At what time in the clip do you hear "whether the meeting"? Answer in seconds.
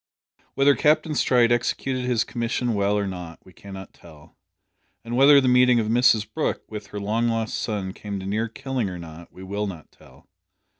5.15-5.79